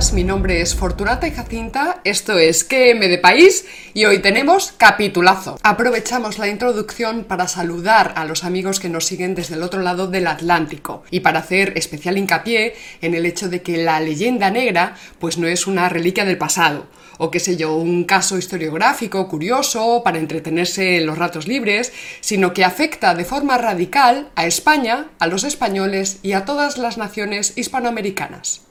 [0.00, 2.00] Mi nombre es Fortunata y Jacinta.
[2.04, 5.58] Esto es QM de País y hoy tenemos capitulazo.
[5.62, 10.06] Aprovechamos la introducción para saludar a los amigos que nos siguen desde el otro lado
[10.06, 14.96] del Atlántico y para hacer especial hincapié en el hecho de que la leyenda negra
[15.18, 16.86] pues no es una reliquia del pasado
[17.18, 22.54] o qué sé yo, un caso historiográfico curioso para entretenerse en los ratos libres, sino
[22.54, 27.52] que afecta de forma radical a España, a los españoles y a todas las naciones
[27.56, 28.62] hispanoamericanas.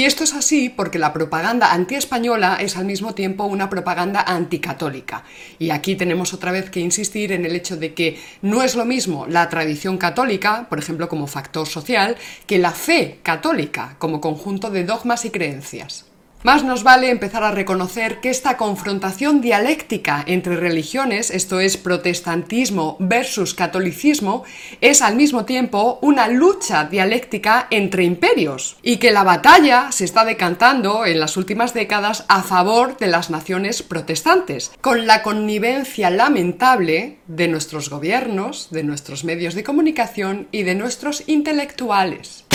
[0.00, 5.24] Y esto es así porque la propaganda antiespañola es al mismo tiempo una propaganda anticatólica.
[5.58, 8.86] Y aquí tenemos otra vez que insistir en el hecho de que no es lo
[8.86, 12.16] mismo la tradición católica, por ejemplo, como factor social,
[12.46, 16.09] que la fe católica como conjunto de dogmas y creencias.
[16.42, 22.96] Más nos vale empezar a reconocer que esta confrontación dialéctica entre religiones, esto es protestantismo
[22.98, 24.44] versus catolicismo,
[24.80, 30.24] es al mismo tiempo una lucha dialéctica entre imperios y que la batalla se está
[30.24, 37.18] decantando en las últimas décadas a favor de las naciones protestantes, con la connivencia lamentable
[37.26, 42.46] de nuestros gobiernos, de nuestros medios de comunicación y de nuestros intelectuales.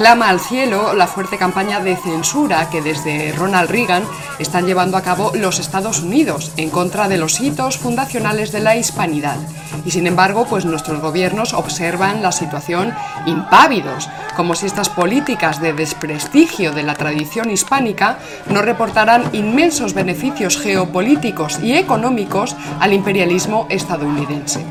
[0.00, 4.02] Clama al cielo la fuerte campaña de censura que desde Ronald Reagan
[4.38, 8.76] están llevando a cabo los Estados Unidos en contra de los hitos fundacionales de la
[8.76, 9.36] hispanidad.
[9.84, 12.94] Y sin embargo, pues nuestros gobiernos observan la situación
[13.26, 18.16] impávidos, como si estas políticas de desprestigio de la tradición hispánica
[18.48, 24.64] no reportaran inmensos beneficios geopolíticos y económicos al imperialismo estadounidense.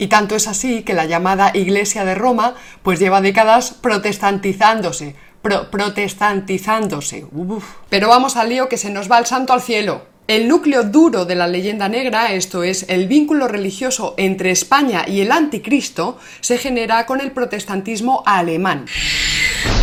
[0.00, 7.26] Y tanto es así que la llamada Iglesia de Roma pues lleva décadas protestantizándose, protestantizándose.
[7.90, 10.06] Pero vamos al lío que se nos va el santo al cielo.
[10.30, 15.22] El núcleo duro de la leyenda negra, esto es, el vínculo religioso entre España y
[15.22, 18.86] el anticristo, se genera con el protestantismo alemán.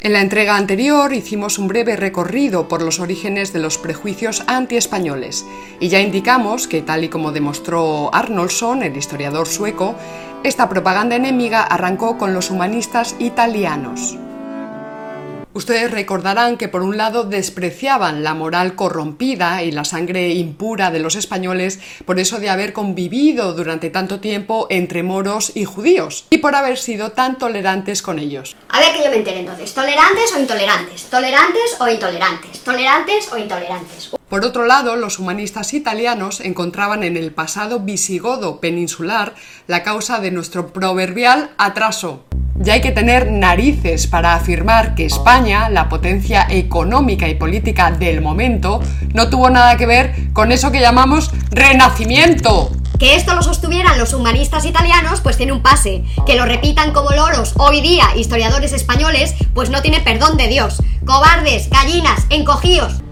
[0.04, 5.46] En la entrega anterior hicimos un breve recorrido por los orígenes de los prejuicios anti-españoles
[5.82, 9.96] y ya indicamos que, tal y como demostró Arnoldson, el historiador sueco,
[10.46, 14.18] esta propaganda enemiga arrancó con los humanistas italianos.
[15.58, 21.00] Ustedes recordarán que por un lado despreciaban la moral corrompida y la sangre impura de
[21.00, 26.38] los españoles por eso de haber convivido durante tanto tiempo entre moros y judíos y
[26.38, 28.56] por haber sido tan tolerantes con ellos.
[28.70, 31.06] A ver que yo me entere entonces, ¿tolerantes o intolerantes?
[31.06, 32.60] ¿Tolerantes o intolerantes?
[32.64, 34.17] ¿Tolerantes o intolerantes?
[34.30, 39.34] Por otro lado, los humanistas italianos encontraban en el pasado visigodo peninsular
[39.68, 42.24] la causa de nuestro proverbial atraso
[42.60, 48.22] ya hay que tener narices para afirmar que España, la potencia económica y política del
[48.22, 48.82] momento,
[49.14, 52.72] no tuvo nada que ver con eso que llamamos renacimiento.
[53.00, 56.04] Que esto lo sostuvieran los humanistas italianos, pues tiene un pase.
[56.26, 60.82] Que lo repitan como loros hoy día historiadores españoles, pues no tiene perdón de Dios.
[61.06, 63.04] Cobardes, gallinas, encogíos.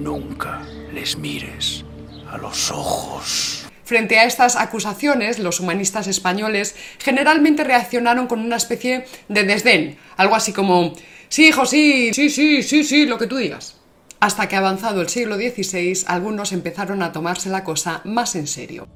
[0.00, 0.62] Nunca
[0.94, 1.84] les mires
[2.26, 3.66] a los ojos.
[3.84, 10.36] Frente a estas acusaciones, los humanistas españoles generalmente reaccionaron con una especie de desdén, algo
[10.36, 10.94] así como,
[11.28, 13.76] sí, hijo, sí, sí, sí, sí, sí, lo que tú digas.
[14.20, 18.88] Hasta que avanzado el siglo XVI, algunos empezaron a tomarse la cosa más en serio.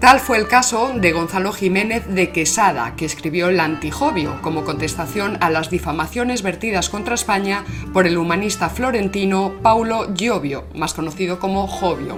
[0.00, 5.38] Tal fue el caso de Gonzalo Jiménez de Quesada, que escribió el Antijobio como contestación
[5.40, 11.66] a las difamaciones vertidas contra España por el humanista florentino Paulo Giovio, más conocido como
[11.66, 12.16] Jovio.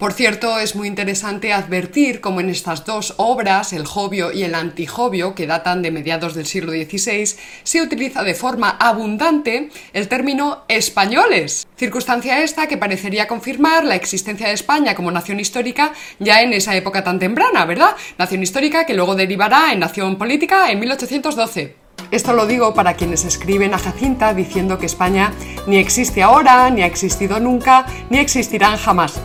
[0.00, 4.54] Por cierto, es muy interesante advertir cómo en estas dos obras, el Jovio y el
[4.54, 10.64] Antijovio, que datan de mediados del siglo XVI, se utiliza de forma abundante el término
[10.68, 16.54] españoles, circunstancia esta que parecería confirmar la existencia de España como nación histórica ya en
[16.54, 17.94] esa época tan temprana, ¿verdad?
[18.16, 21.76] Nación histórica que luego derivará en nación política en 1812.
[22.10, 25.34] Esto lo digo para quienes escriben a Jacinta diciendo que España
[25.66, 29.20] ni existe ahora, ni ha existido nunca, ni existirán jamás.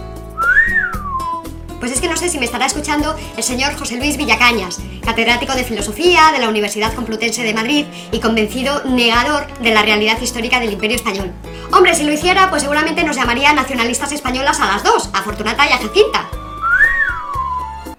[1.79, 5.53] Pues es que no sé si me estará escuchando el señor José Luis Villacañas, catedrático
[5.53, 10.59] de Filosofía de la Universidad Complutense de Madrid y convencido negador de la realidad histórica
[10.59, 11.31] del Imperio Español.
[11.71, 15.67] Hombre, si lo hiciera, pues seguramente nos llamaría nacionalistas españolas a las dos, a Fortunata
[15.67, 16.29] y a Jacinta.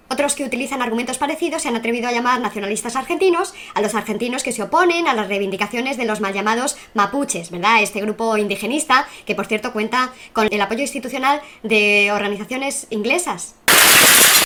[0.09, 4.41] Otros que utilizan argumentos parecidos se han atrevido a llamar nacionalistas argentinos a los argentinos
[4.41, 7.83] que se oponen a las reivindicaciones de los mal llamados mapuches, ¿verdad?
[7.83, 13.53] Este grupo indigenista que por cierto cuenta con el apoyo institucional de organizaciones inglesas.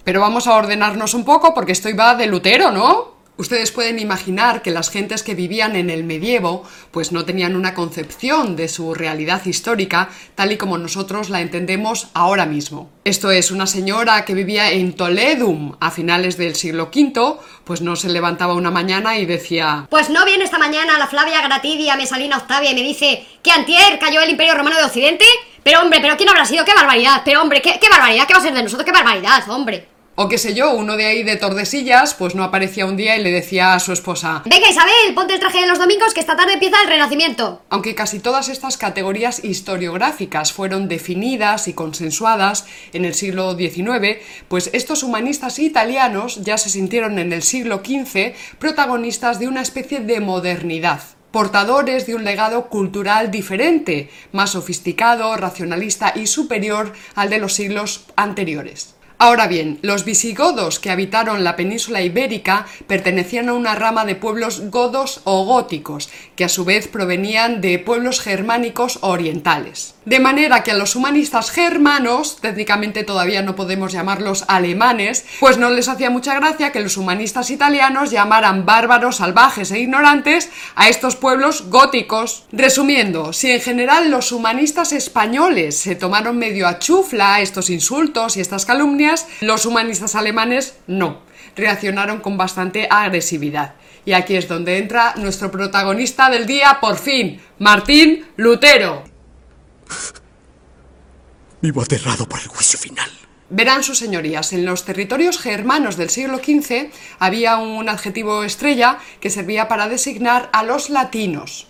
[0.03, 3.10] Pero vamos a ordenarnos un poco porque esto iba de Lutero, ¿no?
[3.41, 7.73] Ustedes pueden imaginar que las gentes que vivían en el medievo pues no tenían una
[7.73, 12.91] concepción de su realidad histórica tal y como nosotros la entendemos ahora mismo.
[13.03, 17.95] Esto es, una señora que vivía en Toledum a finales del siglo V, pues no
[17.95, 22.37] se levantaba una mañana y decía Pues no viene esta mañana la Flavia Gratidia Mesalina
[22.37, 25.25] Octavia y me dice que antier cayó el Imperio Romano de Occidente.
[25.63, 26.63] Pero hombre, pero ¿quién habrá sido?
[26.63, 27.23] ¡Qué barbaridad!
[27.25, 28.27] Pero hombre, ¿qué, qué barbaridad?
[28.27, 28.85] ¿Qué va a ser de nosotros?
[28.85, 29.90] ¡Qué barbaridad, hombre!
[30.15, 33.23] O qué sé yo, uno de ahí de Tordesillas, pues no aparecía un día y
[33.23, 36.35] le decía a su esposa Venga Isabel, ponte el traje de los domingos que esta
[36.35, 37.61] tarde empieza el renacimiento.
[37.69, 44.17] Aunque casi todas estas categorías historiográficas fueron definidas y consensuadas en el siglo XIX,
[44.49, 50.01] pues estos humanistas italianos ya se sintieron en el siglo XV protagonistas de una especie
[50.01, 57.39] de modernidad portadores de un legado cultural diferente, más sofisticado, racionalista y superior al de
[57.39, 58.95] los siglos anteriores.
[59.23, 64.71] Ahora bien, los visigodos que habitaron la península ibérica pertenecían a una rama de pueblos
[64.71, 66.09] godos o góticos,
[66.43, 69.95] a su vez provenían de pueblos germánicos orientales.
[70.05, 75.69] De manera que a los humanistas germanos, técnicamente todavía no podemos llamarlos alemanes, pues no
[75.69, 81.15] les hacía mucha gracia que los humanistas italianos llamaran bárbaros, salvajes e ignorantes a estos
[81.15, 82.45] pueblos góticos.
[82.51, 88.41] Resumiendo, si en general los humanistas españoles se tomaron medio a chufla estos insultos y
[88.41, 91.19] estas calumnias, los humanistas alemanes no.
[91.55, 93.75] Reaccionaron con bastante agresividad.
[94.05, 99.03] Y aquí es donde entra nuestro protagonista del día, por fin, Martín Lutero.
[101.61, 103.09] Vivo aterrado por el juicio final.
[103.53, 106.89] Verán sus señorías, en los territorios germanos del siglo XV
[107.19, 111.67] había un adjetivo estrella que servía para designar a los latinos.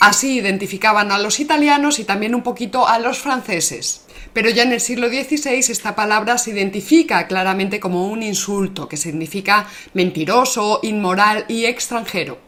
[0.00, 4.02] Así identificaban a los italianos y también un poquito a los franceses.
[4.38, 8.96] Pero ya en el siglo XVI esta palabra se identifica claramente como un insulto, que
[8.96, 12.38] significa mentiroso, inmoral y extranjero.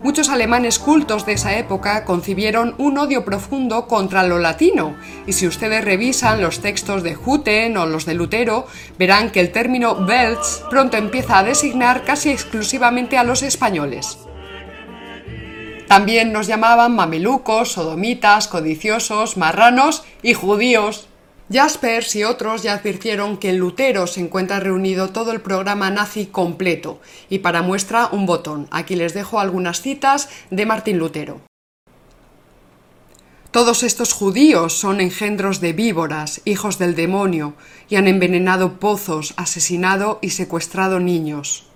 [0.00, 5.46] Muchos alemanes cultos de esa época concibieron un odio profundo contra lo latino, y si
[5.46, 8.66] ustedes revisan los textos de Hutten o los de Lutero,
[8.98, 14.18] verán que el término Welts pronto empieza a designar casi exclusivamente a los españoles.
[15.88, 21.08] También nos llamaban mamelucos, sodomitas, codiciosos, marranos y judíos.
[21.50, 26.26] Jaspers y otros ya advirtieron que en Lutero se encuentra reunido todo el programa nazi
[26.26, 27.00] completo,
[27.30, 28.68] y para muestra un botón.
[28.70, 31.40] Aquí les dejo algunas citas de Martín Lutero.
[33.50, 37.54] Todos estos judíos son engendros de víboras, hijos del demonio,
[37.88, 41.67] y han envenenado pozos, asesinado y secuestrado niños.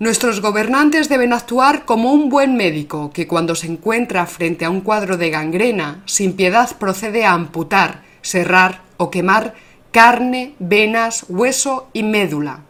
[0.00, 4.80] Nuestros gobernantes deben actuar como un buen médico que cuando se encuentra frente a un
[4.80, 9.54] cuadro de gangrena, sin piedad procede a amputar, serrar o quemar
[9.90, 12.60] carne, venas, hueso y médula.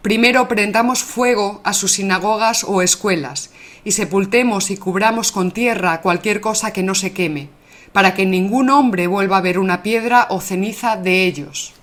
[0.00, 3.50] Primero prendamos fuego a sus sinagogas o escuelas
[3.82, 7.48] y sepultemos y cubramos con tierra cualquier cosa que no se queme,
[7.92, 11.79] para que ningún hombre vuelva a ver una piedra o ceniza de ellos.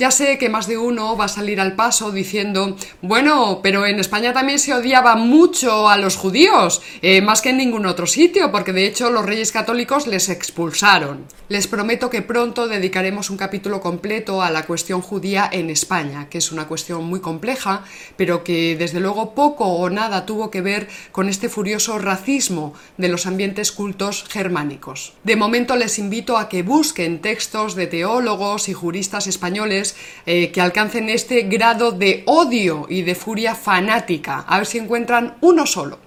[0.00, 4.00] Ya sé que más de uno va a salir al paso diciendo, bueno, pero en
[4.00, 8.50] España también se odiaba mucho a los judíos, eh, más que en ningún otro sitio,
[8.50, 11.26] porque de hecho los reyes católicos les expulsaron.
[11.50, 16.38] Les prometo que pronto dedicaremos un capítulo completo a la cuestión judía en España, que
[16.38, 17.84] es una cuestión muy compleja,
[18.16, 23.08] pero que desde luego poco o nada tuvo que ver con este furioso racismo de
[23.08, 25.12] los ambientes cultos germánicos.
[25.24, 29.89] De momento les invito a que busquen textos de teólogos y juristas españoles
[30.26, 34.44] eh, que alcancen este grado de odio y de furia fanática.
[34.46, 35.98] A ver si encuentran uno solo.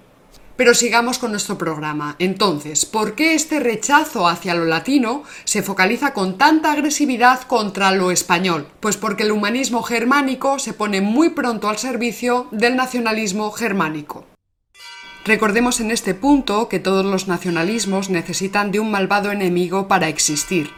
[0.56, 2.14] Pero sigamos con nuestro programa.
[2.20, 8.12] Entonces, ¿por qué este rechazo hacia lo latino se focaliza con tanta agresividad contra lo
[8.12, 8.68] español?
[8.78, 14.26] Pues porque el humanismo germánico se pone muy pronto al servicio del nacionalismo germánico.
[15.24, 20.70] Recordemos en este punto que todos los nacionalismos necesitan de un malvado enemigo para existir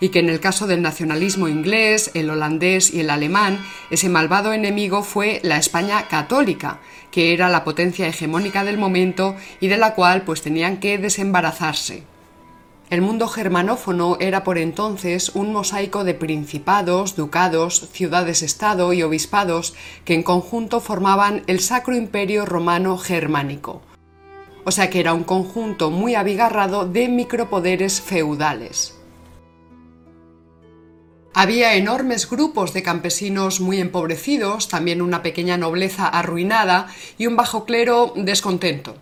[0.00, 4.52] y que en el caso del nacionalismo inglés, el holandés y el alemán, ese malvado
[4.52, 6.80] enemigo fue la España católica,
[7.10, 12.04] que era la potencia hegemónica del momento y de la cual pues tenían que desembarazarse.
[12.88, 20.14] El mundo germanófono era por entonces un mosaico de principados, ducados, ciudades-estado y obispados que
[20.14, 23.80] en conjunto formaban el Sacro Imperio Romano Germánico.
[24.64, 28.99] O sea que era un conjunto muy abigarrado de micropoderes feudales.
[31.32, 37.64] Había enormes grupos de campesinos muy empobrecidos, también una pequeña nobleza arruinada y un bajo
[37.64, 38.96] clero descontento.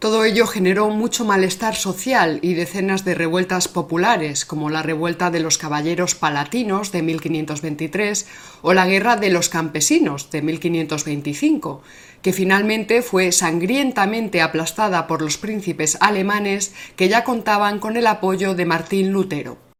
[0.00, 5.40] Todo ello generó mucho malestar social y decenas de revueltas populares, como la revuelta de
[5.40, 8.26] los caballeros palatinos de 1523
[8.62, 11.82] o la guerra de los campesinos de 1525,
[12.22, 18.54] que finalmente fue sangrientamente aplastada por los príncipes alemanes que ya contaban con el apoyo
[18.54, 19.73] de Martín Lutero.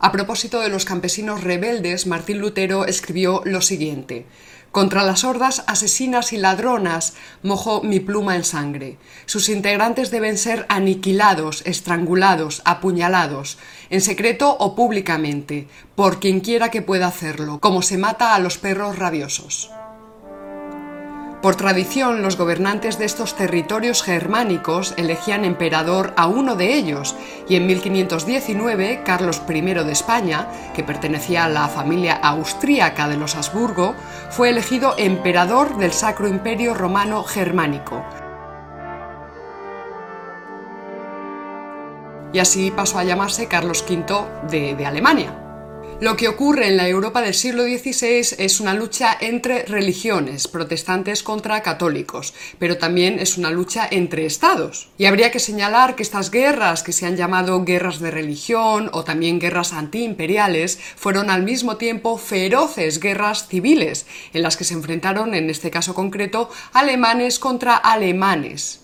[0.00, 4.26] A propósito de los campesinos rebeldes, Martín Lutero escribió lo siguiente
[4.70, 8.98] contra las hordas asesinas y ladronas mojo mi pluma en sangre.
[9.26, 13.58] Sus integrantes deben ser aniquilados, estrangulados, apuñalados,
[13.90, 18.58] en secreto o públicamente, por quien quiera que pueda hacerlo, como se mata a los
[18.58, 19.70] perros rabiosos.
[21.42, 27.14] Por tradición, los gobernantes de estos territorios germánicos elegían emperador a uno de ellos,
[27.48, 33.36] y en 1519 Carlos I de España, que pertenecía a la familia austríaca de los
[33.36, 33.94] Habsburgo,
[34.30, 38.04] fue elegido emperador del Sacro Imperio Romano Germánico.
[42.32, 44.04] Y así pasó a llamarse Carlos V
[44.50, 45.47] de, de Alemania.
[46.00, 51.24] Lo que ocurre en la Europa del siglo XVI es una lucha entre religiones, protestantes
[51.24, 54.90] contra católicos, pero también es una lucha entre estados.
[54.96, 59.02] Y habría que señalar que estas guerras, que se han llamado guerras de religión o
[59.02, 65.34] también guerras antiimperiales, fueron al mismo tiempo feroces guerras civiles, en las que se enfrentaron,
[65.34, 68.82] en este caso concreto, alemanes contra alemanes.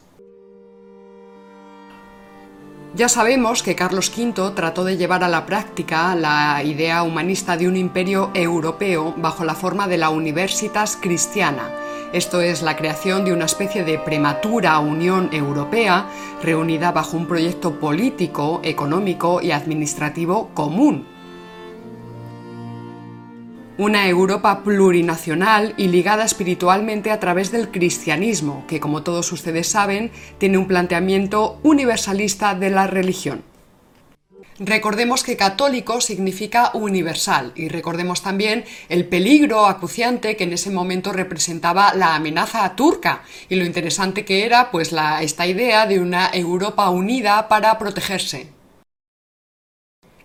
[2.97, 7.67] Ya sabemos que Carlos V trató de llevar a la práctica la idea humanista de
[7.67, 11.73] un imperio europeo bajo la forma de la Universitas Cristiana,
[12.13, 16.07] esto es la creación de una especie de prematura Unión Europea
[16.41, 21.14] reunida bajo un proyecto político, económico y administrativo común
[23.77, 30.13] una Europa plurinacional y ligada espiritualmente a través del cristianismo, que como todos ustedes saben,
[30.39, 33.43] tiene un planteamiento universalista de la religión.
[34.61, 41.13] Recordemos que católico significa universal y recordemos también el peligro acuciante que en ese momento
[41.13, 46.89] representaba la amenaza turca y lo interesante que era pues esta idea de una Europa
[46.91, 48.47] unida para protegerse.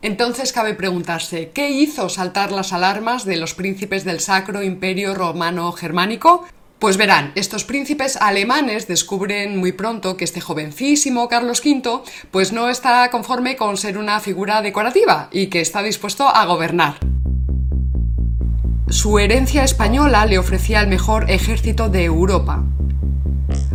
[0.01, 5.71] Entonces cabe preguntarse, ¿qué hizo saltar las alarmas de los príncipes del Sacro Imperio Romano
[5.73, 6.45] Germánico?
[6.79, 12.69] Pues verán, estos príncipes alemanes descubren muy pronto que este jovencísimo Carlos V pues no
[12.69, 16.95] está conforme con ser una figura decorativa y que está dispuesto a gobernar.
[18.87, 22.63] Su herencia española le ofrecía el mejor ejército de Europa,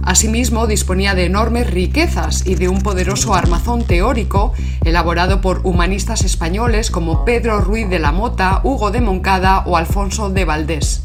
[0.04, 4.52] Asimismo, disponía de enormes riquezas y de un poderoso armazón teórico
[4.84, 10.28] elaborado por humanistas españoles como Pedro Ruiz de la Mota, Hugo de Moncada o Alfonso
[10.28, 11.04] de Valdés.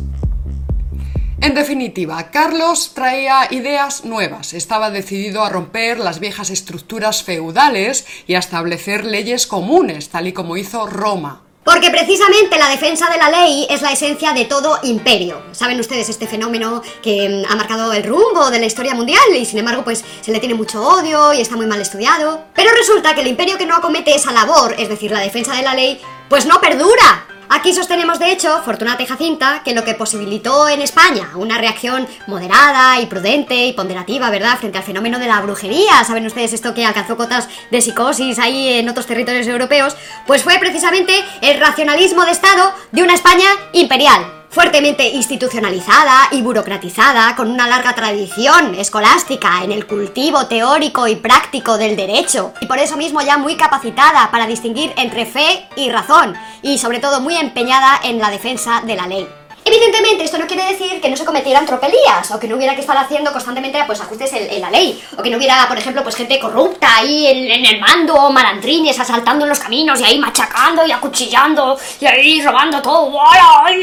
[1.40, 8.34] En definitiva, Carlos traía ideas nuevas, estaba decidido a romper las viejas estructuras feudales y
[8.34, 11.44] a establecer leyes comunes, tal y como hizo Roma.
[11.72, 15.44] Porque precisamente la defensa de la ley es la esencia de todo imperio.
[15.52, 19.46] Saben ustedes este fenómeno que mm, ha marcado el rumbo de la historia mundial y
[19.46, 22.46] sin embargo pues se le tiene mucho odio y está muy mal estudiado.
[22.56, 25.62] Pero resulta que el imperio que no acomete esa labor, es decir, la defensa de
[25.62, 27.28] la ley, pues no perdura.
[27.52, 32.08] Aquí sostenemos, de hecho, Fortunata y Jacinta, que lo que posibilitó en España una reacción
[32.28, 36.76] moderada y prudente y ponderativa, ¿verdad?, frente al fenómeno de la brujería, saben ustedes esto
[36.76, 42.24] que alcanzó cotas de psicosis ahí en otros territorios europeos, pues fue precisamente el racionalismo
[42.24, 49.64] de Estado de una España imperial fuertemente institucionalizada y burocratizada, con una larga tradición escolástica
[49.64, 54.30] en el cultivo teórico y práctico del derecho, y por eso mismo ya muy capacitada
[54.32, 58.96] para distinguir entre fe y razón, y sobre todo muy empeñada en la defensa de
[58.96, 59.28] la ley.
[59.66, 62.82] Evidentemente, esto no quiere decir que no se cometieran tropelías o que no hubiera que
[62.82, 66.16] estar haciendo constantemente pues, ajustes en, la ley o que no hubiera, por ejemplo, pues
[66.16, 70.92] gente corrupta ahí en, el mando, malandrines asaltando en los caminos y ahí machacando y
[70.92, 73.14] acuchillando y ahí robando todo.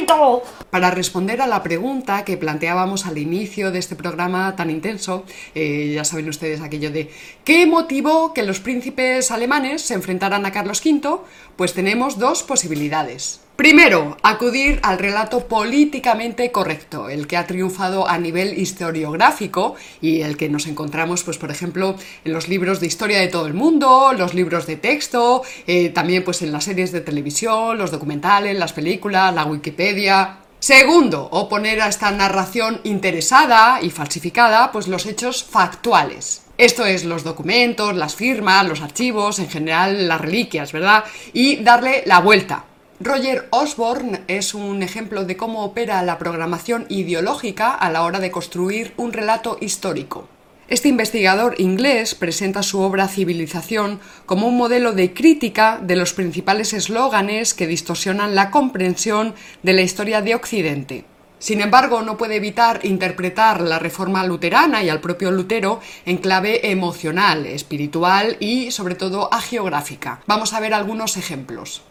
[0.09, 0.56] todo!
[0.77, 5.93] Para responder a la pregunta que planteábamos al inicio de este programa tan intenso, eh,
[5.95, 7.11] ya saben ustedes aquello de
[7.47, 11.21] ¿qué motivó que los príncipes alemanes se enfrentaran a Carlos V?
[11.57, 13.41] Pues tenemos dos posibilidades.
[13.57, 20.37] Primero, acudir al relato políticamente correcto, el que ha triunfado a nivel historiográfico y el
[20.37, 24.13] que nos encontramos, pues, por ejemplo, en los libros de historia de todo el mundo,
[24.13, 28.75] los libros de texto, eh, también pues en las series de televisión, los documentales, las
[28.75, 36.43] películas, la Wikipedia, Segundo, oponer a esta narración interesada y falsificada pues los hechos factuales.
[36.59, 41.05] Esto es los documentos, las firmas, los archivos, en general las reliquias, ¿verdad?
[41.35, 42.65] Y darle la vuelta.
[42.99, 48.31] Roger Osborne es un ejemplo de cómo opera la programación ideológica a la hora de
[48.31, 50.29] construir un relato histórico.
[50.69, 56.73] Este investigador inglés presenta su obra Civilización como un modelo de crítica de los principales
[56.73, 61.05] eslóganes que distorsionan la comprensión de la historia de Occidente.
[61.39, 66.69] Sin embargo, no puede evitar interpretar la reforma luterana y al propio Lutero en clave
[66.73, 70.21] emocional, espiritual y, sobre todo, agiográfica.
[70.27, 71.83] Vamos a ver algunos ejemplos.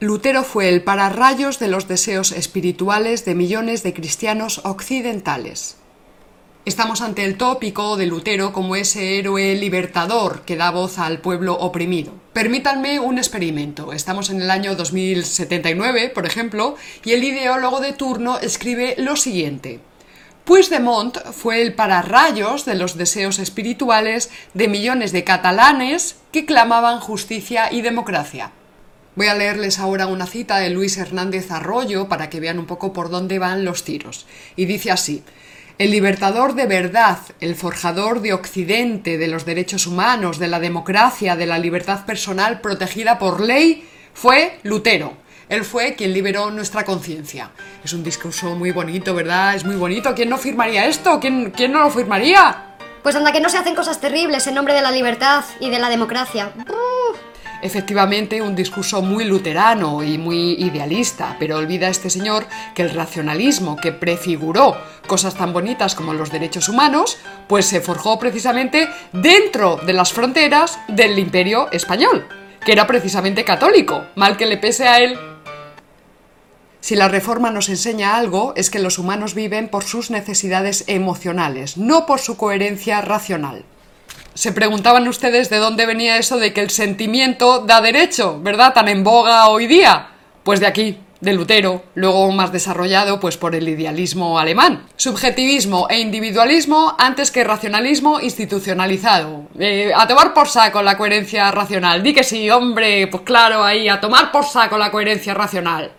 [0.00, 5.76] Lutero fue el pararrayos de los deseos espirituales de millones de cristianos occidentales.
[6.64, 11.54] Estamos ante el tópico de Lutero como ese héroe libertador que da voz al pueblo
[11.54, 12.12] oprimido.
[12.32, 13.92] Permítanme un experimento.
[13.92, 19.80] Estamos en el año 2079, por ejemplo, y el ideólogo de turno escribe lo siguiente.
[20.44, 27.72] Puigdemont fue el pararrayos de los deseos espirituales de millones de catalanes que clamaban justicia
[27.72, 28.52] y democracia.
[29.16, 32.92] Voy a leerles ahora una cita de Luis Hernández Arroyo para que vean un poco
[32.92, 34.26] por dónde van los tiros.
[34.54, 35.24] Y dice así
[35.78, 41.36] el libertador de verdad, el forjador de Occidente, de los derechos humanos, de la democracia,
[41.36, 45.14] de la libertad personal protegida por ley, fue Lutero.
[45.48, 47.50] Él fue quien liberó nuestra conciencia.
[47.84, 49.54] Es un discurso muy bonito, ¿verdad?
[49.54, 50.14] Es muy bonito.
[50.14, 51.20] ¿Quién no firmaría esto?
[51.20, 52.76] ¿Quién, quién no lo firmaría?
[53.02, 55.78] Pues anda que no se hacen cosas terribles en nombre de la libertad y de
[55.78, 56.52] la democracia
[57.62, 63.76] efectivamente un discurso muy luterano y muy idealista, pero olvida este señor que el racionalismo
[63.76, 64.76] que prefiguró
[65.06, 70.78] cosas tan bonitas como los derechos humanos, pues se forjó precisamente dentro de las fronteras
[70.88, 72.26] del imperio español,
[72.64, 75.18] que era precisamente católico, mal que le pese a él.
[76.80, 81.76] Si la reforma nos enseña algo, es que los humanos viven por sus necesidades emocionales,
[81.76, 83.64] no por su coherencia racional
[84.34, 88.72] se preguntaban ustedes de dónde venía eso de que el sentimiento da derecho, ¿verdad?
[88.72, 90.08] Tan en boga hoy día.
[90.42, 94.88] Pues de aquí, de Lutero, luego más desarrollado pues por el idealismo alemán.
[94.96, 99.46] Subjetivismo e individualismo antes que racionalismo institucionalizado.
[99.58, 102.02] Eh, a tomar por saco la coherencia racional.
[102.02, 105.92] Di que sí, hombre, pues claro, ahí, a tomar por saco la coherencia racional.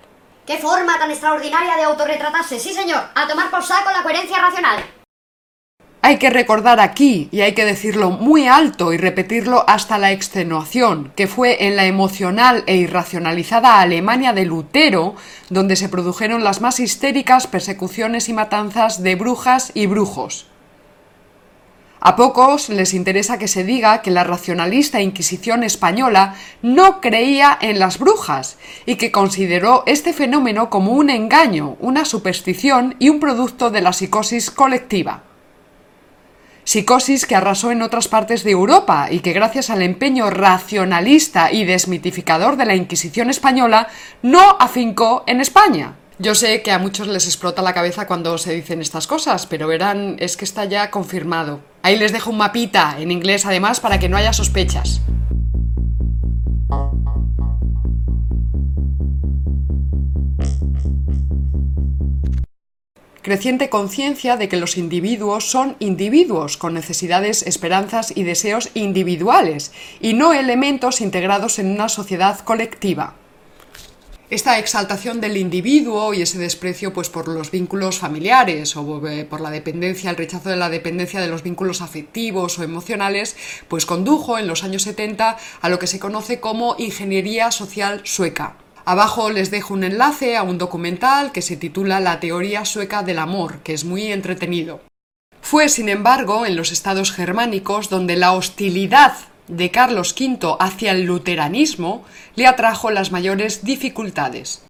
[0.45, 2.59] ¡Qué forma tan extraordinaria de autorretratarse!
[2.59, 4.83] Sí, señor, a tomar por saco la coherencia racional.
[6.05, 11.13] Hay que recordar aquí, y hay que decirlo muy alto y repetirlo hasta la extenuación,
[11.15, 15.15] que fue en la emocional e irracionalizada Alemania de Lutero
[15.49, 20.47] donde se produjeron las más histéricas persecuciones y matanzas de brujas y brujos.
[22.01, 27.79] A pocos les interesa que se diga que la racionalista Inquisición española no creía en
[27.79, 33.69] las brujas y que consideró este fenómeno como un engaño, una superstición y un producto
[33.69, 35.23] de la psicosis colectiva
[36.63, 41.65] psicosis que arrasó en otras partes de Europa y que gracias al empeño racionalista y
[41.65, 43.87] desmitificador de la Inquisición española
[44.21, 45.95] no afincó en España.
[46.19, 49.67] Yo sé que a muchos les explota la cabeza cuando se dicen estas cosas, pero
[49.67, 51.61] verán, es que está ya confirmado.
[51.81, 55.01] Ahí les dejo un mapita, en inglés además, para que no haya sospechas.
[63.23, 70.13] Creciente conciencia de que los individuos son individuos con necesidades, esperanzas y deseos individuales y
[70.13, 73.15] no elementos integrados en una sociedad colectiva.
[74.29, 79.41] Esta exaltación del individuo y ese desprecio pues por los vínculos familiares o eh, por
[79.41, 84.37] la dependencia, el rechazo de la dependencia de los vínculos afectivos o emocionales, pues condujo
[84.37, 88.62] en los años 70 a lo que se conoce como ingeniería social sueca.
[88.85, 93.19] Abajo les dejo un enlace a un documental que se titula La teoría sueca del
[93.19, 94.81] amor, que es muy entretenido.
[95.41, 99.13] Fue, sin embargo, en los estados germánicos donde la hostilidad
[99.47, 102.03] de Carlos V hacia el luteranismo
[102.35, 104.62] le atrajo las mayores dificultades.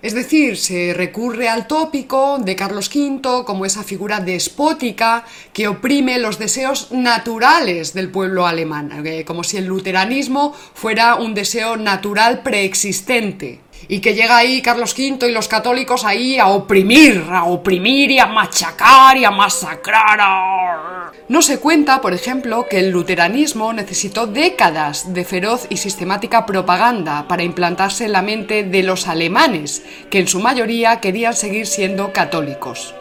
[0.00, 6.18] Es decir, se recurre al tópico de Carlos V como esa figura despótica que oprime
[6.18, 12.42] los deseos naturales del pueblo alemán, eh, como si el luteranismo fuera un deseo natural
[12.44, 18.10] preexistente y que llega ahí Carlos V y los católicos ahí a oprimir, a oprimir
[18.10, 21.12] y a machacar y a masacrar.
[21.28, 27.28] No se cuenta, por ejemplo, que el luteranismo necesitó décadas de feroz y sistemática propaganda
[27.28, 32.12] para implantarse en la mente de los alemanes, que en su mayoría querían seguir siendo
[32.12, 32.94] católicos.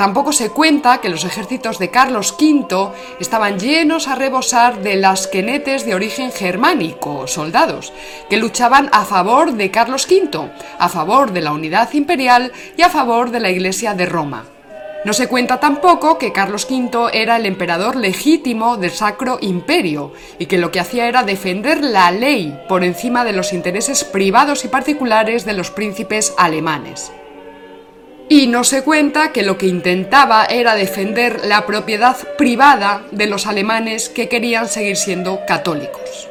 [0.00, 5.26] Tampoco se cuenta que los ejércitos de Carlos V estaban llenos a rebosar de las
[5.26, 7.92] quenetes de origen germánico, soldados,
[8.30, 12.88] que luchaban a favor de Carlos V, a favor de la unidad imperial y a
[12.88, 14.46] favor de la Iglesia de Roma.
[15.04, 20.46] No se cuenta tampoco que Carlos V era el emperador legítimo del Sacro Imperio y
[20.46, 24.68] que lo que hacía era defender la ley por encima de los intereses privados y
[24.68, 27.12] particulares de los príncipes alemanes.
[28.30, 33.48] Y no se cuenta que lo que intentaba era defender la propiedad privada de los
[33.48, 36.28] alemanes que querían seguir siendo católicos.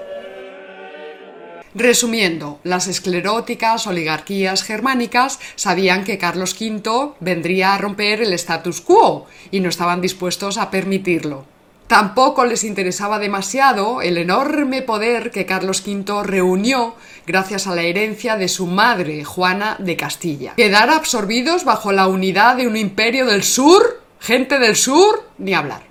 [1.75, 9.27] Resumiendo, las escleróticas oligarquías germánicas sabían que Carlos V vendría a romper el status quo
[9.51, 11.58] y no estaban dispuestos a permitirlo.
[11.89, 16.93] Tampoco les interesaba demasiado el enorme poder que Carlos V reunió
[17.25, 20.53] gracias a la herencia de su madre, Juana de Castilla.
[20.55, 25.88] Quedar absorbidos bajo la unidad de un imperio del sur, gente del sur, ni hablar.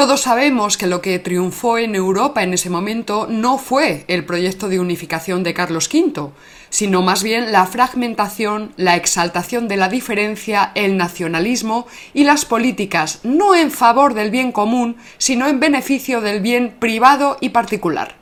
[0.00, 4.70] Todos sabemos que lo que triunfó en Europa en ese momento no fue el proyecto
[4.70, 6.30] de unificación de Carlos V,
[6.70, 13.20] sino más bien la fragmentación, la exaltación de la diferencia, el nacionalismo y las políticas
[13.24, 18.14] no en favor del bien común, sino en beneficio del bien privado y particular.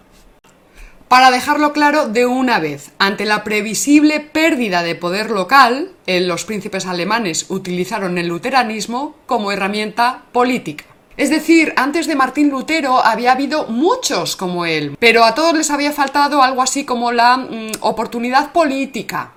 [1.06, 6.86] Para dejarlo claro de una vez, ante la previsible pérdida de poder local, los príncipes
[6.86, 10.84] alemanes utilizaron el luteranismo como herramienta política.
[11.18, 15.68] Es decir, antes de Martín Lutero había habido muchos como él, pero a todos les
[15.72, 19.32] había faltado algo así como la mm, oportunidad política.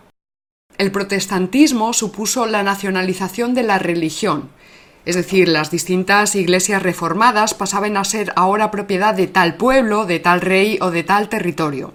[0.78, 4.52] El protestantismo supuso la nacionalización de la religión,
[5.06, 10.20] es decir, las distintas iglesias reformadas pasaban a ser ahora propiedad de tal pueblo, de
[10.20, 11.94] tal rey o de tal territorio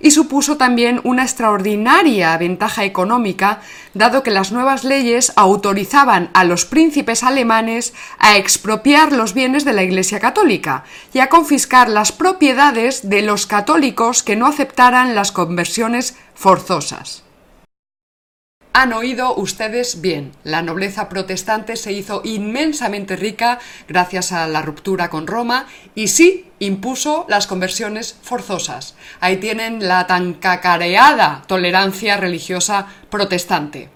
[0.00, 3.60] y supuso también una extraordinaria ventaja económica,
[3.94, 9.72] dado que las nuevas leyes autorizaban a los príncipes alemanes a expropiar los bienes de
[9.72, 15.32] la Iglesia católica y a confiscar las propiedades de los católicos que no aceptaran las
[15.32, 17.25] conversiones forzosas.
[18.78, 23.58] Han oído ustedes bien, la nobleza protestante se hizo inmensamente rica
[23.88, 28.94] gracias a la ruptura con Roma y sí impuso las conversiones forzosas.
[29.18, 33.95] Ahí tienen la tan cacareada tolerancia religiosa protestante.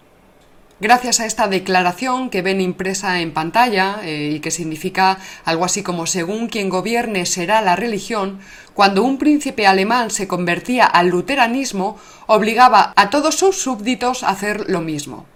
[0.81, 5.83] Gracias a esta declaración que ven impresa en pantalla eh, y que significa algo así
[5.83, 8.41] como según quien gobierne será la religión,
[8.73, 14.71] cuando un príncipe alemán se convertía al luteranismo, obligaba a todos sus súbditos a hacer
[14.71, 15.27] lo mismo.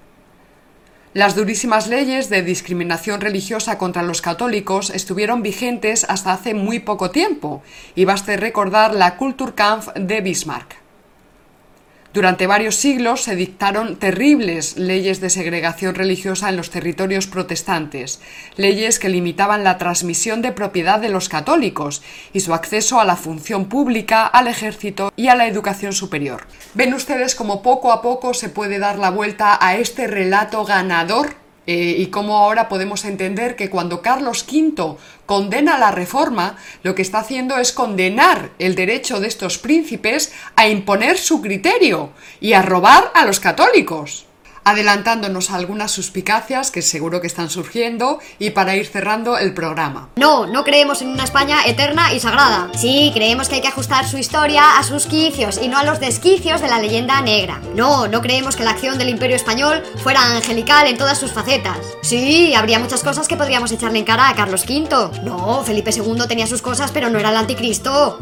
[1.13, 7.11] Las durísimas leyes de discriminación religiosa contra los católicos estuvieron vigentes hasta hace muy poco
[7.11, 7.63] tiempo,
[7.95, 10.84] y baste recordar la Kulturkampf de Bismarck.
[12.15, 18.21] Durante varios siglos se dictaron terribles leyes de segregación religiosa en los territorios protestantes,
[18.57, 23.17] leyes que limitaban la transmisión de propiedad de los católicos y su acceso a la
[23.17, 26.47] función pública, al ejército y a la educación superior.
[26.75, 31.35] Ven ustedes cómo poco a poco se puede dar la vuelta a este relato ganador
[31.67, 37.03] eh, y cómo ahora podemos entender que cuando Carlos V condena la reforma, lo que
[37.03, 42.11] está haciendo es condenar el derecho de estos príncipes a imponer su criterio
[42.41, 44.27] y a robar a los católicos
[44.65, 50.09] adelantándonos a algunas suspicacias que seguro que están surgiendo y para ir cerrando el programa.
[50.17, 52.71] No, no creemos en una España eterna y sagrada.
[52.77, 56.01] Sí, creemos que hay que ajustar su historia a sus quicios y no a los
[56.01, 57.61] desquicios de la leyenda negra.
[57.75, 61.79] No, no creemos que la acción del imperio español fuera angelical en todas sus facetas.
[62.03, 65.23] Sí, habría muchas cosas que podríamos echarle en cara a Carlos V.
[65.25, 68.19] No, Felipe II tenía sus cosas, pero no era el anticristo.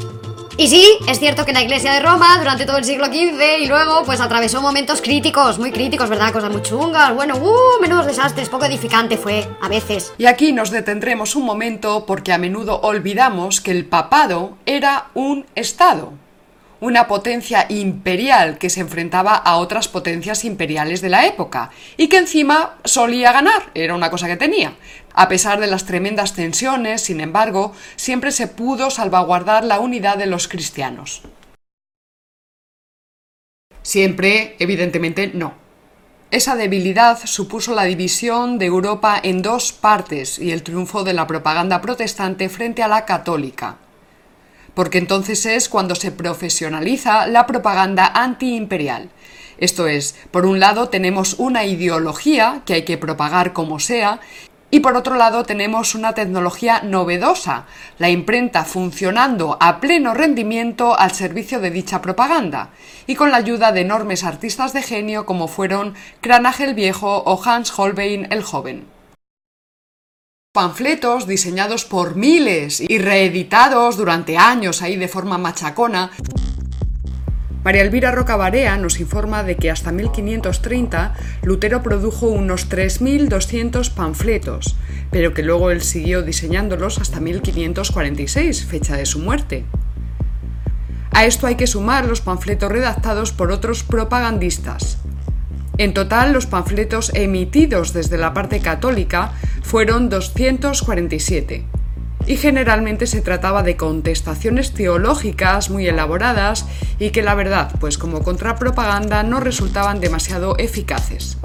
[0.59, 3.67] Y sí, es cierto que la Iglesia de Roma durante todo el siglo XV y
[3.67, 6.33] luego pues atravesó momentos críticos, muy críticos, ¿verdad?
[6.33, 10.13] Cosas muy chungas, bueno, uh, menudos desastres, poco edificante fue, a veces.
[10.19, 15.47] Y aquí nos detendremos un momento porque a menudo olvidamos que el papado era un
[15.55, 16.13] Estado
[16.83, 22.17] una potencia imperial que se enfrentaba a otras potencias imperiales de la época y que
[22.17, 24.75] encima solía ganar, era una cosa que tenía.
[25.15, 30.27] A pesar de las tremendas tensiones, sin embargo, siempre se pudo salvaguardar la unidad de
[30.27, 31.23] los cristianos.
[33.83, 35.55] Siempre, evidentemente, no.
[36.33, 41.29] Esa debilidad supuso la división de Europa en dos partes y el triunfo de la
[41.29, 43.79] propaganda protestante frente a la católica
[44.75, 49.11] porque entonces es cuando se profesionaliza la propaganda antiimperial.
[49.59, 54.21] Esto es, por un lado tenemos una ideología que hay que propagar como sea,
[54.71, 57.67] y por otro lado tenemos una tecnología novedosa,
[57.99, 62.71] la imprenta funcionando a pleno rendimiento al servicio de dicha propaganda,
[63.07, 67.41] y con la ayuda de enormes artistas de genio como fueron Cranach el Viejo o
[67.45, 68.87] Hans Holbein el Joven
[70.53, 76.11] panfletos diseñados por miles y reeditados durante años ahí de forma machacona.
[77.65, 84.77] María Elvira Rocabarea nos informa de que hasta 1530 Lutero produjo unos 3.200 panfletos,
[85.11, 89.65] pero que luego él siguió diseñándolos hasta 1546, fecha de su muerte.
[91.13, 94.99] A esto hay que sumar los panfletos redactados por otros propagandistas.
[95.79, 99.33] En total, los panfletos emitidos desde la parte católica
[99.63, 101.65] fueron 247
[102.27, 106.67] y generalmente se trataba de contestaciones teológicas muy elaboradas
[106.99, 111.39] y que la verdad, pues como contrapropaganda, no resultaban demasiado eficaces.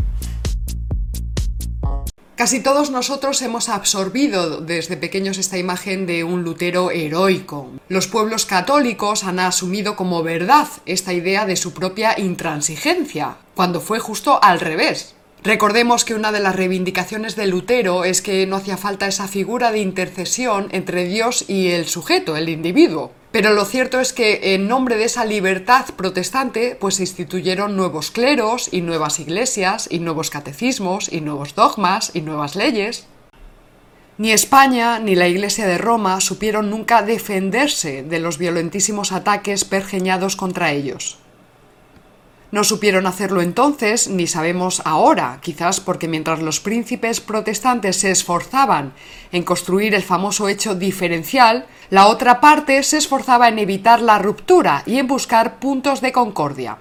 [2.38, 7.71] Casi todos nosotros hemos absorbido desde pequeños esta imagen de un Lutero heroico.
[7.89, 13.97] Los pueblos católicos han asumido como verdad esta idea de su propia intransigencia, cuando fue
[13.97, 15.15] justo al revés.
[15.43, 19.71] Recordemos que una de las reivindicaciones de Lutero es que no hacía falta esa figura
[19.71, 23.13] de intercesión entre Dios y el sujeto, el individuo.
[23.38, 28.10] Pero lo cierto es que en nombre de esa libertad protestante, pues se instituyeron nuevos
[28.10, 33.06] cleros y nuevas iglesias y nuevos catecismos y nuevos dogmas y nuevas leyes.
[34.17, 40.36] Ni España ni la Iglesia de Roma supieron nunca defenderse de los violentísimos ataques pergeñados
[40.36, 41.19] contra ellos.
[42.49, 48.93] No supieron hacerlo entonces, ni sabemos ahora, quizás porque mientras los príncipes protestantes se esforzaban
[49.33, 54.83] en construir el famoso hecho diferencial, la otra parte se esforzaba en evitar la ruptura
[54.86, 56.77] y en buscar puntos de concordia.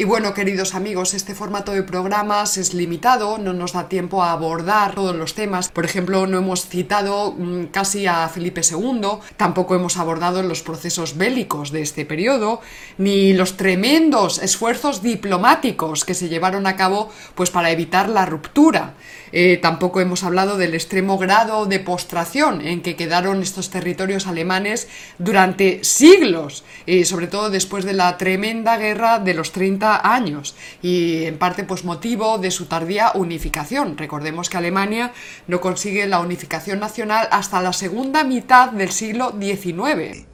[0.00, 4.32] Y bueno, queridos amigos, este formato de programas es limitado, no nos da tiempo a
[4.32, 5.68] abordar todos los temas.
[5.68, 11.18] Por ejemplo, no hemos citado mm, casi a Felipe II, tampoco hemos abordado los procesos
[11.18, 12.62] bélicos de este periodo,
[12.96, 18.94] ni los tremendos esfuerzos diplomáticos que se llevaron a cabo pues para evitar la ruptura.
[19.32, 24.88] Eh, tampoco hemos hablado del extremo grado de postración en que quedaron estos territorios alemanes
[25.18, 31.24] durante siglos, y sobre todo después de la tremenda guerra de los 30 años, y
[31.24, 33.96] en parte pues motivo de su tardía unificación.
[33.96, 35.12] Recordemos que Alemania
[35.46, 40.26] no consigue la unificación nacional hasta la segunda mitad del siglo XIX.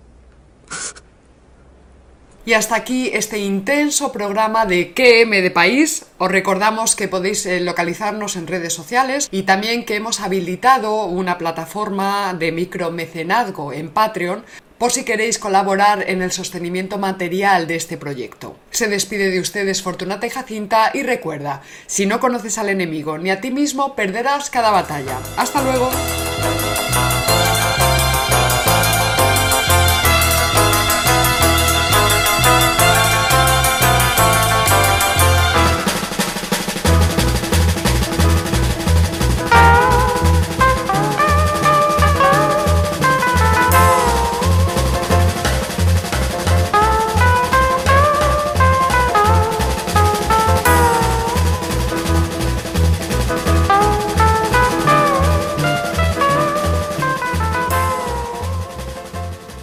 [2.46, 6.06] Y hasta aquí este intenso programa de QM de País.
[6.18, 11.38] Os recordamos que podéis eh, localizarnos en redes sociales y también que hemos habilitado una
[11.38, 14.44] plataforma de micromecenazgo en Patreon
[14.78, 18.56] por si queréis colaborar en el sostenimiento material de este proyecto.
[18.70, 23.30] Se despide de ustedes Fortunata y Jacinta y recuerda, si no conoces al enemigo ni
[23.30, 25.18] a ti mismo, perderás cada batalla.
[25.36, 25.90] ¡Hasta luego!